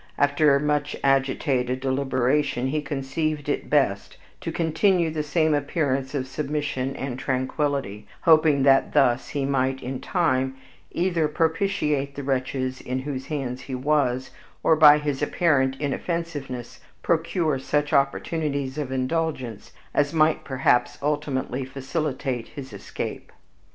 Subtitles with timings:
[0.17, 6.95] After much agitated deliberation, he conceived it best to continue the same appearance of submission
[6.95, 10.55] and tranquillity, hoping that thus he might in time
[10.91, 14.31] either propitiate the wretches in whose hands he was,
[14.63, 22.47] or, by his apparent inoffensiveness, procure such opportunities of indulgence, as might perhaps ultimately facilitate
[22.47, 23.31] his escape.